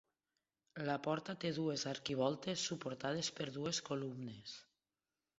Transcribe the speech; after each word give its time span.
La 0.85 0.93
porta 1.07 1.33
té 1.43 1.51
dues 1.57 1.83
arquivoltes 1.91 2.63
suportades 2.69 3.29
per 3.41 3.47
dues 3.59 3.83
columnes. 3.91 4.57